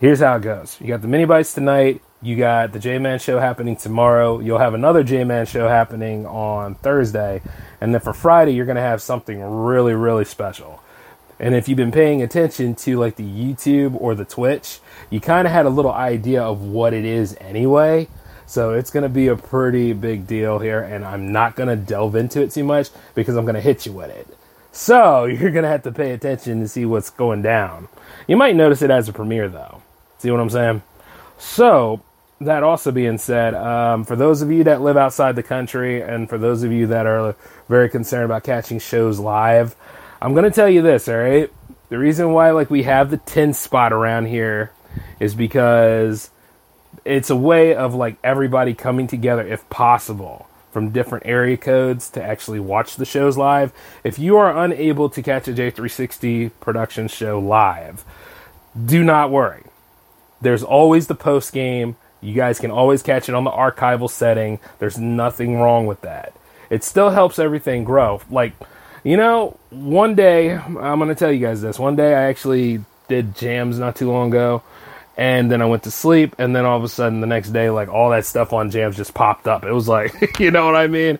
Here's 0.00 0.20
how 0.20 0.36
it 0.36 0.40
goes: 0.40 0.78
you 0.80 0.86
got 0.86 1.02
the 1.02 1.06
MiniBytes 1.06 1.52
tonight. 1.52 2.00
You 2.22 2.34
got 2.36 2.72
the 2.72 2.78
J 2.78 2.98
Man 2.98 3.18
show 3.18 3.38
happening 3.38 3.76
tomorrow. 3.76 4.40
You'll 4.40 4.56
have 4.56 4.72
another 4.72 5.02
J 5.04 5.22
Man 5.24 5.44
show 5.44 5.68
happening 5.68 6.24
on 6.24 6.76
Thursday, 6.76 7.42
and 7.78 7.92
then 7.92 8.00
for 8.00 8.14
Friday, 8.14 8.52
you're 8.52 8.64
gonna 8.64 8.80
have 8.80 9.02
something 9.02 9.42
really, 9.42 9.92
really 9.92 10.24
special. 10.24 10.82
And 11.38 11.54
if 11.54 11.68
you've 11.68 11.76
been 11.76 11.92
paying 11.92 12.22
attention 12.22 12.74
to 12.76 12.98
like 12.98 13.16
the 13.16 13.22
YouTube 13.22 14.00
or 14.00 14.14
the 14.14 14.24
Twitch, 14.24 14.80
you 15.10 15.20
kind 15.20 15.46
of 15.46 15.52
had 15.52 15.66
a 15.66 15.70
little 15.70 15.92
idea 15.92 16.42
of 16.42 16.62
what 16.62 16.94
it 16.94 17.04
is 17.04 17.36
anyway. 17.38 18.08
So 18.50 18.72
it's 18.72 18.90
going 18.90 19.04
to 19.04 19.08
be 19.08 19.28
a 19.28 19.36
pretty 19.36 19.92
big 19.92 20.26
deal 20.26 20.58
here, 20.58 20.80
and 20.80 21.04
I'm 21.04 21.30
not 21.30 21.54
going 21.54 21.68
to 21.68 21.76
delve 21.76 22.16
into 22.16 22.42
it 22.42 22.50
too 22.50 22.64
much 22.64 22.88
because 23.14 23.36
I'm 23.36 23.44
going 23.44 23.54
to 23.54 23.60
hit 23.60 23.86
you 23.86 23.92
with 23.92 24.10
it. 24.10 24.26
So 24.72 25.24
you're 25.26 25.52
going 25.52 25.62
to 25.62 25.68
have 25.68 25.84
to 25.84 25.92
pay 25.92 26.10
attention 26.10 26.58
to 26.58 26.66
see 26.66 26.84
what's 26.84 27.10
going 27.10 27.42
down. 27.42 27.86
You 28.26 28.36
might 28.36 28.56
notice 28.56 28.82
it 28.82 28.90
as 28.90 29.08
a 29.08 29.12
premiere, 29.12 29.48
though. 29.48 29.82
See 30.18 30.32
what 30.32 30.40
I'm 30.40 30.50
saying? 30.50 30.82
So, 31.38 32.02
that 32.40 32.64
also 32.64 32.90
being 32.90 33.18
said, 33.18 33.54
um, 33.54 34.02
for 34.02 34.16
those 34.16 34.42
of 34.42 34.50
you 34.50 34.64
that 34.64 34.80
live 34.80 34.96
outside 34.96 35.36
the 35.36 35.44
country, 35.44 36.02
and 36.02 36.28
for 36.28 36.36
those 36.36 36.64
of 36.64 36.72
you 36.72 36.88
that 36.88 37.06
are 37.06 37.36
very 37.68 37.88
concerned 37.88 38.24
about 38.24 38.42
catching 38.42 38.80
shows 38.80 39.20
live, 39.20 39.76
I'm 40.20 40.32
going 40.34 40.42
to 40.44 40.50
tell 40.50 40.68
you 40.68 40.82
this, 40.82 41.08
all 41.08 41.18
right? 41.18 41.52
The 41.88 41.98
reason 41.98 42.32
why 42.32 42.50
like 42.50 42.68
we 42.68 42.82
have 42.82 43.10
the 43.10 43.16
10 43.16 43.54
spot 43.54 43.92
around 43.92 44.26
here 44.26 44.72
is 45.20 45.36
because 45.36 46.30
it's 47.04 47.30
a 47.30 47.36
way 47.36 47.74
of 47.74 47.94
like 47.94 48.16
everybody 48.22 48.74
coming 48.74 49.06
together 49.06 49.46
if 49.46 49.68
possible 49.70 50.46
from 50.70 50.90
different 50.90 51.26
area 51.26 51.56
codes 51.56 52.08
to 52.10 52.22
actually 52.22 52.60
watch 52.60 52.96
the 52.96 53.04
shows 53.04 53.36
live. 53.36 53.72
If 54.04 54.18
you 54.18 54.36
are 54.36 54.64
unable 54.64 55.10
to 55.10 55.22
catch 55.22 55.48
a 55.48 55.52
J360 55.52 56.52
production 56.60 57.08
show 57.08 57.38
live, 57.38 58.04
do 58.86 59.02
not 59.02 59.30
worry. 59.30 59.64
There's 60.40 60.62
always 60.62 61.06
the 61.06 61.14
post 61.14 61.52
game. 61.52 61.96
You 62.20 62.34
guys 62.34 62.60
can 62.60 62.70
always 62.70 63.02
catch 63.02 63.28
it 63.28 63.34
on 63.34 63.44
the 63.44 63.50
archival 63.50 64.08
setting. 64.08 64.60
There's 64.78 64.98
nothing 64.98 65.58
wrong 65.58 65.86
with 65.86 66.02
that. 66.02 66.32
It 66.68 66.84
still 66.84 67.10
helps 67.10 67.38
everything 67.38 67.82
grow. 67.82 68.20
Like, 68.30 68.52
you 69.02 69.16
know, 69.16 69.58
one 69.70 70.14
day, 70.14 70.52
I'm 70.54 70.74
going 70.74 71.08
to 71.08 71.14
tell 71.14 71.32
you 71.32 71.44
guys 71.44 71.62
this. 71.62 71.78
One 71.78 71.96
day 71.96 72.14
I 72.14 72.22
actually 72.24 72.84
did 73.08 73.34
jams 73.34 73.78
not 73.78 73.96
too 73.96 74.10
long 74.10 74.28
ago 74.28 74.62
and 75.20 75.50
then 75.50 75.60
I 75.60 75.66
went 75.66 75.82
to 75.82 75.90
sleep, 75.90 76.34
and 76.38 76.56
then 76.56 76.64
all 76.64 76.78
of 76.78 76.82
a 76.82 76.88
sudden 76.88 77.20
the 77.20 77.26
next 77.26 77.50
day, 77.50 77.68
like 77.68 77.90
all 77.90 78.08
that 78.08 78.24
stuff 78.24 78.54
on 78.54 78.70
jams 78.70 78.96
just 78.96 79.12
popped 79.12 79.46
up. 79.46 79.64
It 79.64 79.72
was 79.72 79.86
like, 79.86 80.14
you 80.40 80.50
know 80.50 80.64
what 80.64 80.76
I 80.76 80.86
mean? 80.86 81.18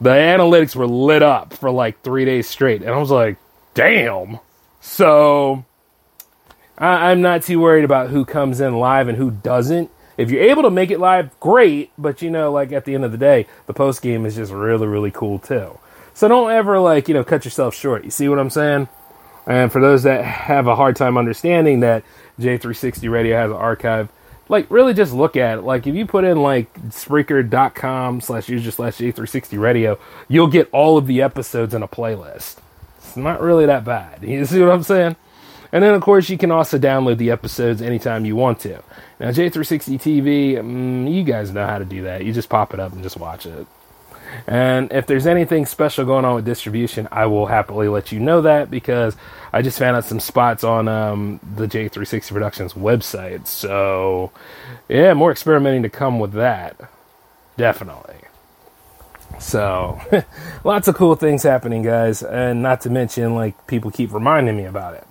The 0.00 0.10
analytics 0.10 0.74
were 0.74 0.88
lit 0.88 1.22
up 1.22 1.54
for 1.54 1.70
like 1.70 2.02
three 2.02 2.24
days 2.24 2.48
straight, 2.48 2.82
and 2.82 2.90
I 2.90 2.98
was 2.98 3.12
like, 3.12 3.36
damn, 3.74 4.40
So 4.80 5.64
I, 6.76 7.12
I'm 7.12 7.22
not 7.22 7.44
too 7.44 7.60
worried 7.60 7.84
about 7.84 8.10
who 8.10 8.24
comes 8.24 8.60
in 8.60 8.76
live 8.76 9.06
and 9.06 9.16
who 9.16 9.30
doesn't. 9.30 9.92
If 10.16 10.32
you're 10.32 10.42
able 10.42 10.64
to 10.64 10.70
make 10.70 10.90
it 10.90 10.98
live, 10.98 11.38
great. 11.38 11.92
But 11.96 12.22
you 12.22 12.30
know, 12.30 12.50
like 12.50 12.72
at 12.72 12.84
the 12.84 12.96
end 12.96 13.04
of 13.04 13.12
the 13.12 13.18
day, 13.18 13.46
the 13.66 13.74
post 13.74 14.02
game 14.02 14.26
is 14.26 14.34
just 14.34 14.50
really, 14.50 14.88
really 14.88 15.12
cool 15.12 15.38
too. 15.38 15.78
So 16.14 16.26
don't 16.26 16.50
ever 16.50 16.80
like 16.80 17.06
you 17.06 17.14
know 17.14 17.22
cut 17.22 17.44
yourself 17.44 17.76
short. 17.76 18.04
You 18.04 18.10
see 18.10 18.28
what 18.28 18.40
I'm 18.40 18.50
saying? 18.50 18.88
And 19.50 19.72
for 19.72 19.80
those 19.80 20.04
that 20.04 20.24
have 20.24 20.68
a 20.68 20.76
hard 20.76 20.94
time 20.94 21.18
understanding 21.18 21.80
that 21.80 22.04
J360 22.38 23.10
Radio 23.10 23.36
has 23.36 23.50
an 23.50 23.56
archive, 23.56 24.08
like 24.48 24.70
really 24.70 24.94
just 24.94 25.12
look 25.12 25.36
at 25.36 25.58
it. 25.58 25.62
Like 25.62 25.88
if 25.88 25.94
you 25.96 26.06
put 26.06 26.22
in 26.22 26.40
like 26.40 26.72
Spreaker.com 26.90 28.20
slash 28.20 28.48
user 28.48 28.70
slash 28.70 28.98
J360 28.98 29.60
Radio, 29.60 29.98
you'll 30.28 30.46
get 30.46 30.68
all 30.70 30.96
of 30.96 31.08
the 31.08 31.20
episodes 31.20 31.74
in 31.74 31.82
a 31.82 31.88
playlist. 31.88 32.58
It's 32.98 33.16
not 33.16 33.40
really 33.40 33.66
that 33.66 33.84
bad. 33.84 34.22
You 34.30 34.44
see 34.44 34.60
what 34.60 34.70
I'm 34.70 34.84
saying? 34.84 35.16
And 35.72 35.82
then, 35.82 35.94
of 35.94 36.02
course, 36.02 36.28
you 36.28 36.38
can 36.38 36.52
also 36.52 36.78
download 36.78 37.18
the 37.18 37.32
episodes 37.32 37.82
anytime 37.82 38.24
you 38.24 38.36
want 38.36 38.60
to. 38.60 38.82
Now, 39.18 39.30
J360 39.30 40.00
TV, 40.00 40.54
mm, 40.54 41.12
you 41.12 41.24
guys 41.24 41.52
know 41.52 41.66
how 41.66 41.78
to 41.78 41.84
do 41.84 42.04
that. 42.04 42.24
You 42.24 42.32
just 42.32 42.48
pop 42.48 42.72
it 42.72 42.78
up 42.78 42.92
and 42.92 43.02
just 43.02 43.16
watch 43.16 43.46
it. 43.46 43.66
And 44.46 44.92
if 44.92 45.06
there's 45.06 45.26
anything 45.26 45.66
special 45.66 46.04
going 46.04 46.24
on 46.24 46.34
with 46.34 46.44
distribution, 46.44 47.08
I 47.10 47.26
will 47.26 47.46
happily 47.46 47.88
let 47.88 48.12
you 48.12 48.20
know 48.20 48.42
that 48.42 48.70
because 48.70 49.16
I 49.52 49.62
just 49.62 49.78
found 49.78 49.96
out 49.96 50.04
some 50.04 50.20
spots 50.20 50.64
on 50.64 50.88
um, 50.88 51.40
the 51.56 51.66
J360 51.66 52.32
Productions 52.32 52.72
website. 52.74 53.46
So, 53.46 54.32
yeah, 54.88 55.14
more 55.14 55.30
experimenting 55.30 55.82
to 55.82 55.88
come 55.88 56.18
with 56.18 56.32
that. 56.32 56.76
Definitely. 57.56 58.16
So, 59.38 60.00
lots 60.64 60.88
of 60.88 60.94
cool 60.94 61.14
things 61.14 61.42
happening, 61.42 61.82
guys. 61.82 62.22
And 62.22 62.62
not 62.62 62.80
to 62.82 62.90
mention, 62.90 63.34
like, 63.34 63.66
people 63.66 63.90
keep 63.90 64.12
reminding 64.12 64.56
me 64.56 64.64
about 64.64 64.94
it. 64.94 65.06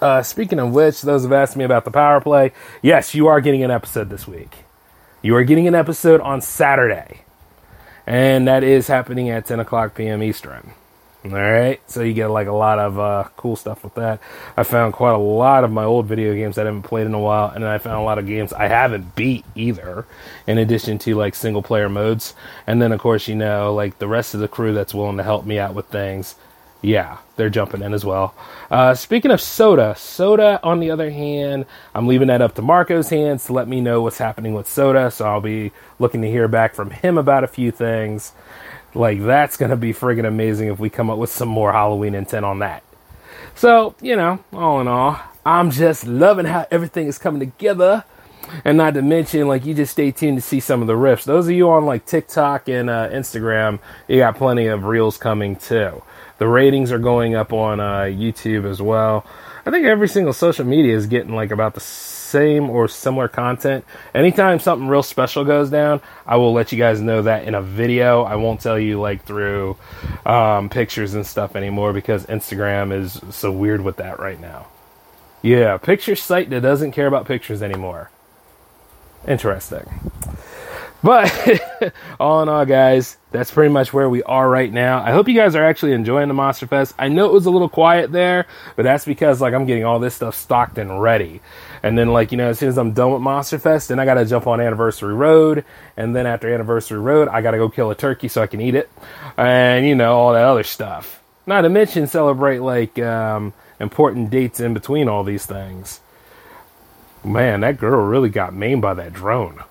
Uh, 0.00 0.22
speaking 0.22 0.58
of 0.58 0.72
which, 0.72 1.02
those 1.02 1.22
have 1.22 1.32
asked 1.32 1.56
me 1.56 1.64
about 1.64 1.84
the 1.84 1.90
power 1.90 2.20
play. 2.20 2.52
Yes, 2.82 3.14
you 3.14 3.26
are 3.26 3.40
getting 3.40 3.64
an 3.64 3.70
episode 3.70 4.10
this 4.10 4.28
week. 4.28 4.58
You 5.22 5.34
are 5.34 5.44
getting 5.44 5.66
an 5.66 5.74
episode 5.74 6.20
on 6.20 6.40
Saturday 6.40 7.22
and 8.08 8.48
that 8.48 8.64
is 8.64 8.86
happening 8.86 9.28
at 9.28 9.44
10 9.44 9.60
o'clock 9.60 9.94
p.m. 9.94 10.22
Eastern. 10.22 10.72
All 11.24 11.32
right, 11.32 11.78
so 11.90 12.00
you 12.00 12.14
get 12.14 12.28
like 12.28 12.46
a 12.46 12.52
lot 12.52 12.78
of 12.78 12.98
uh, 12.98 13.24
cool 13.36 13.54
stuff 13.54 13.84
with 13.84 13.96
that. 13.96 14.20
I 14.56 14.62
found 14.62 14.94
quite 14.94 15.12
a 15.12 15.18
lot 15.18 15.62
of 15.62 15.70
my 15.70 15.84
old 15.84 16.06
video 16.06 16.32
games 16.32 16.56
that 16.56 16.62
I 16.62 16.70
haven't 16.70 16.84
played 16.84 17.06
in 17.06 17.12
a 17.12 17.18
while, 17.18 17.50
and 17.50 17.62
then 17.62 17.70
I 17.70 17.76
found 17.76 18.00
a 18.00 18.04
lot 18.04 18.18
of 18.18 18.26
games 18.26 18.54
I 18.54 18.66
haven't 18.68 19.14
beat 19.14 19.44
either. 19.54 20.06
In 20.46 20.56
addition 20.56 20.98
to 21.00 21.16
like 21.16 21.34
single 21.34 21.60
player 21.60 21.90
modes, 21.90 22.34
and 22.66 22.80
then 22.80 22.92
of 22.92 23.00
course 23.00 23.28
you 23.28 23.34
know 23.34 23.74
like 23.74 23.98
the 23.98 24.08
rest 24.08 24.32
of 24.32 24.40
the 24.40 24.48
crew 24.48 24.72
that's 24.72 24.94
willing 24.94 25.18
to 25.18 25.22
help 25.22 25.44
me 25.44 25.58
out 25.58 25.74
with 25.74 25.86
things 25.86 26.34
yeah, 26.80 27.18
they're 27.36 27.50
jumping 27.50 27.82
in 27.82 27.92
as 27.92 28.04
well. 28.04 28.34
Uh, 28.70 28.94
speaking 28.94 29.30
of 29.30 29.40
soda, 29.40 29.94
soda, 29.96 30.60
on 30.62 30.78
the 30.80 30.90
other 30.90 31.10
hand, 31.10 31.66
I'm 31.94 32.06
leaving 32.06 32.28
that 32.28 32.40
up 32.40 32.54
to 32.54 32.62
Marco's 32.62 33.10
hands 33.10 33.46
to 33.46 33.52
let 33.52 33.66
me 33.66 33.80
know 33.80 34.02
what's 34.02 34.18
happening 34.18 34.54
with 34.54 34.68
soda. 34.68 35.10
So 35.10 35.26
I'll 35.26 35.40
be 35.40 35.72
looking 35.98 36.22
to 36.22 36.30
hear 36.30 36.46
back 36.46 36.74
from 36.74 36.90
him 36.90 37.18
about 37.18 37.44
a 37.44 37.48
few 37.48 37.70
things. 37.70 38.32
Like, 38.94 39.20
that's 39.22 39.56
going 39.56 39.70
to 39.70 39.76
be 39.76 39.92
friggin' 39.92 40.26
amazing 40.26 40.68
if 40.68 40.78
we 40.78 40.88
come 40.88 41.10
up 41.10 41.18
with 41.18 41.30
some 41.30 41.48
more 41.48 41.72
Halloween 41.72 42.14
intent 42.14 42.44
on 42.44 42.60
that. 42.60 42.82
So, 43.54 43.94
you 44.00 44.16
know, 44.16 44.38
all 44.52 44.80
in 44.80 44.88
all, 44.88 45.20
I'm 45.44 45.70
just 45.70 46.06
loving 46.06 46.46
how 46.46 46.66
everything 46.70 47.06
is 47.06 47.18
coming 47.18 47.40
together. 47.40 48.04
And 48.64 48.78
not 48.78 48.94
to 48.94 49.02
mention, 49.02 49.46
like, 49.46 49.66
you 49.66 49.74
just 49.74 49.92
stay 49.92 50.10
tuned 50.10 50.38
to 50.38 50.42
see 50.42 50.60
some 50.60 50.80
of 50.80 50.86
the 50.86 50.94
riffs. 50.94 51.24
Those 51.24 51.46
of 51.46 51.52
you 51.52 51.68
on, 51.68 51.84
like, 51.84 52.06
TikTok 52.06 52.68
and 52.68 52.88
uh, 52.88 53.10
Instagram, 53.10 53.78
you 54.06 54.18
got 54.18 54.36
plenty 54.36 54.68
of 54.68 54.84
reels 54.84 55.18
coming 55.18 55.56
too. 55.56 56.02
The 56.38 56.48
ratings 56.48 56.92
are 56.92 56.98
going 56.98 57.34
up 57.34 57.52
on 57.52 57.80
uh, 57.80 58.02
YouTube 58.02 58.64
as 58.64 58.80
well. 58.80 59.26
I 59.66 59.70
think 59.70 59.84
every 59.84 60.08
single 60.08 60.32
social 60.32 60.64
media 60.64 60.96
is 60.96 61.06
getting 61.06 61.34
like 61.34 61.50
about 61.50 61.74
the 61.74 61.80
same 61.80 62.70
or 62.70 62.88
similar 62.88 63.28
content. 63.28 63.84
Anytime 64.14 64.60
something 64.60 64.88
real 64.88 65.02
special 65.02 65.44
goes 65.44 65.68
down, 65.68 66.00
I 66.26 66.36
will 66.36 66.52
let 66.52 66.72
you 66.72 66.78
guys 66.78 67.00
know 67.00 67.22
that 67.22 67.44
in 67.44 67.54
a 67.54 67.62
video. 67.62 68.22
I 68.22 68.36
won't 68.36 68.60
tell 68.60 68.78
you 68.78 69.00
like 69.00 69.24
through 69.24 69.76
um, 70.24 70.68
pictures 70.68 71.14
and 71.14 71.26
stuff 71.26 71.56
anymore 71.56 71.92
because 71.92 72.24
Instagram 72.26 72.92
is 72.92 73.20
so 73.30 73.50
weird 73.52 73.82
with 73.82 73.96
that 73.96 74.18
right 74.20 74.40
now. 74.40 74.66
Yeah, 75.42 75.76
picture 75.76 76.16
site 76.16 76.50
that 76.50 76.62
doesn't 76.62 76.92
care 76.92 77.06
about 77.06 77.26
pictures 77.26 77.62
anymore. 77.62 78.10
Interesting. 79.26 79.84
But 81.02 81.92
all 82.20 82.42
in 82.42 82.48
all, 82.48 82.64
guys, 82.64 83.16
that's 83.30 83.50
pretty 83.50 83.72
much 83.72 83.92
where 83.92 84.08
we 84.08 84.22
are 84.24 84.48
right 84.48 84.72
now. 84.72 85.02
I 85.02 85.12
hope 85.12 85.28
you 85.28 85.34
guys 85.34 85.54
are 85.54 85.64
actually 85.64 85.92
enjoying 85.92 86.28
the 86.28 86.34
Monster 86.34 86.66
Fest. 86.66 86.94
I 86.98 87.08
know 87.08 87.26
it 87.26 87.32
was 87.32 87.46
a 87.46 87.50
little 87.50 87.68
quiet 87.68 88.10
there, 88.10 88.46
but 88.74 88.82
that's 88.82 89.04
because 89.04 89.40
like 89.40 89.54
I'm 89.54 89.66
getting 89.66 89.84
all 89.84 90.00
this 90.00 90.16
stuff 90.16 90.34
stocked 90.34 90.76
and 90.78 91.00
ready. 91.00 91.40
And 91.82 91.96
then 91.96 92.08
like, 92.12 92.32
you 92.32 92.38
know, 92.38 92.48
as 92.48 92.58
soon 92.58 92.68
as 92.68 92.78
I'm 92.78 92.92
done 92.92 93.12
with 93.12 93.22
Monster 93.22 93.58
Fest, 93.58 93.88
then 93.88 94.00
I 94.00 94.04
gotta 94.04 94.24
jump 94.24 94.46
on 94.48 94.60
Anniversary 94.60 95.14
Road. 95.14 95.64
And 95.96 96.16
then 96.16 96.26
after 96.26 96.52
Anniversary 96.52 96.98
Road, 96.98 97.28
I 97.28 97.42
gotta 97.42 97.58
go 97.58 97.68
kill 97.68 97.90
a 97.90 97.94
turkey 97.94 98.26
so 98.28 98.42
I 98.42 98.48
can 98.48 98.60
eat 98.60 98.74
it. 98.74 98.90
And 99.36 99.86
you 99.86 99.94
know, 99.94 100.16
all 100.16 100.32
that 100.32 100.44
other 100.44 100.64
stuff. 100.64 101.22
Not 101.46 101.62
to 101.62 101.68
mention 101.68 102.08
celebrate 102.08 102.58
like 102.58 102.98
um, 102.98 103.54
important 103.78 104.30
dates 104.30 104.58
in 104.58 104.74
between 104.74 105.08
all 105.08 105.22
these 105.22 105.46
things. 105.46 106.00
Man, 107.24 107.60
that 107.60 107.78
girl 107.78 108.04
really 108.04 108.28
got 108.28 108.52
maimed 108.52 108.82
by 108.82 108.94
that 108.94 109.12
drone. 109.12 109.62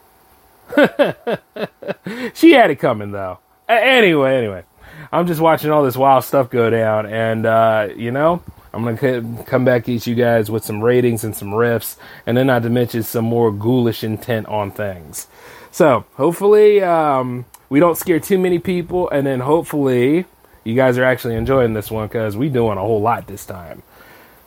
she 2.34 2.52
had 2.52 2.72
it 2.72 2.80
coming 2.80 3.12
though. 3.12 3.40
Anyway, 3.68 4.36
anyway, 4.36 4.64
I'm 5.12 5.28
just 5.28 5.42
watching 5.42 5.72
all 5.72 5.84
this 5.84 5.98
wild 5.98 6.24
stuff 6.24 6.50
go 6.50 6.70
down, 6.70 7.06
and 7.06 7.46
uh, 7.46 7.90
you 7.96 8.12
know, 8.12 8.42
I'm 8.74 8.84
gonna 8.84 9.44
come 9.46 9.66
back 9.66 9.90
at 9.90 10.08
you 10.08 10.16
guys 10.16 10.52
with 10.52 10.64
some 10.64 10.84
ratings 10.84 11.24
and 11.24 11.36
some 11.36 11.50
riffs, 11.50 11.98
and 12.26 12.38
then 12.38 12.48
not 12.48 12.64
to 12.64 12.70
mention 12.70 13.04
some 13.04 13.26
more 13.26 13.52
ghoulish 13.52 14.04
intent 14.04 14.48
on 14.48 14.72
things. 14.72 15.28
So 15.72 16.06
hopefully, 16.14 16.82
um, 16.82 17.46
we 17.70 17.80
don't 17.80 17.98
scare 17.98 18.20
too 18.20 18.38
many 18.38 18.60
people, 18.60 19.10
and 19.10 19.28
then 19.28 19.40
hopefully, 19.40 20.26
you 20.64 20.76
guys 20.76 20.98
are 20.98 21.04
actually 21.04 21.36
enjoying 21.36 21.74
this 21.74 21.92
one 21.92 22.08
because 22.08 22.38
we 22.38 22.50
doing 22.50 22.78
a 22.78 22.82
whole 22.82 23.02
lot 23.02 23.28
this 23.28 23.46
time. 23.46 23.84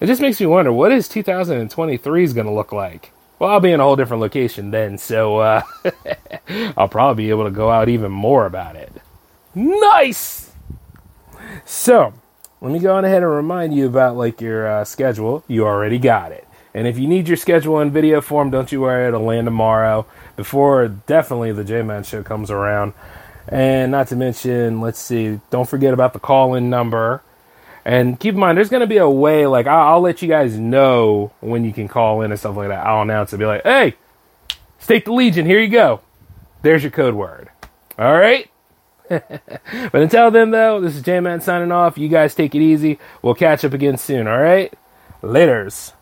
It 0.00 0.06
just 0.06 0.22
makes 0.22 0.40
me 0.40 0.46
wonder 0.46 0.72
what 0.72 0.92
is 0.92 1.08
2023 1.08 2.24
is 2.24 2.32
gonna 2.32 2.54
look 2.54 2.72
like. 2.72 3.12
Well, 3.40 3.50
I'll 3.50 3.60
be 3.60 3.72
in 3.72 3.80
a 3.80 3.82
whole 3.82 3.96
different 3.96 4.20
location 4.20 4.70
then, 4.70 4.98
so 4.98 5.38
uh, 5.38 5.62
I'll 6.76 6.88
probably 6.88 7.24
be 7.24 7.30
able 7.30 7.44
to 7.44 7.50
go 7.50 7.70
out 7.70 7.88
even 7.88 8.12
more 8.12 8.44
about 8.44 8.76
it. 8.76 8.92
Nice. 9.54 10.52
So, 11.64 12.12
let 12.60 12.70
me 12.70 12.78
go 12.78 12.94
on 12.94 13.06
ahead 13.06 13.22
and 13.22 13.32
remind 13.32 13.74
you 13.74 13.86
about 13.86 14.14
like 14.14 14.42
your 14.42 14.68
uh, 14.68 14.84
schedule. 14.84 15.42
You 15.48 15.66
already 15.66 15.98
got 15.98 16.32
it. 16.32 16.46
And 16.74 16.86
if 16.86 16.98
you 16.98 17.08
need 17.08 17.28
your 17.28 17.38
schedule 17.38 17.80
in 17.80 17.90
video 17.90 18.20
form, 18.20 18.50
don't 18.50 18.70
you 18.70 18.82
worry, 18.82 19.08
it'll 19.08 19.22
land 19.22 19.46
tomorrow 19.46 20.04
before 20.36 20.86
definitely 20.88 21.52
the 21.52 21.64
J 21.64 21.80
Man 21.80 22.04
show 22.04 22.22
comes 22.22 22.50
around. 22.50 22.92
And 23.48 23.90
not 23.90 24.08
to 24.08 24.16
mention, 24.16 24.82
let's 24.82 25.00
see, 25.00 25.40
don't 25.48 25.68
forget 25.68 25.94
about 25.94 26.12
the 26.12 26.20
call 26.20 26.54
in 26.54 26.68
number. 26.68 27.22
And 27.84 28.20
keep 28.20 28.34
in 28.34 28.40
mind, 28.40 28.58
there's 28.58 28.68
going 28.68 28.80
to 28.80 28.86
be 28.86 28.98
a 28.98 29.08
way, 29.08 29.46
like, 29.46 29.66
I'll, 29.66 29.94
I'll, 29.94 30.00
let 30.00 30.20
you 30.20 30.28
guys 30.28 30.58
know 30.58 31.32
when 31.40 31.64
you 31.64 31.72
can 31.72 31.88
call 31.88 32.20
in 32.22 32.30
and 32.30 32.38
stuff 32.38 32.56
like 32.56 32.68
that. 32.68 32.86
I'll 32.86 33.02
announce 33.02 33.32
it, 33.32 33.38
be 33.38 33.46
like, 33.46 33.62
hey, 33.62 33.96
Stake 34.78 35.04
the 35.04 35.12
Legion, 35.12 35.46
here 35.46 35.60
you 35.60 35.68
go. 35.68 36.00
There's 36.62 36.82
your 36.82 36.90
code 36.90 37.14
word. 37.14 37.50
All 37.98 38.12
right? 38.12 38.50
but 39.08 39.94
until 39.94 40.30
then, 40.30 40.50
though, 40.50 40.80
this 40.80 40.96
is 40.96 41.02
J 41.02 41.20
Man 41.20 41.40
signing 41.40 41.72
off. 41.72 41.98
You 41.98 42.08
guys 42.08 42.34
take 42.34 42.54
it 42.54 42.62
easy. 42.62 42.98
We'll 43.22 43.34
catch 43.34 43.64
up 43.64 43.72
again 43.72 43.96
soon, 43.96 44.26
all 44.26 44.38
right? 44.38 44.72
Laters. 45.22 45.92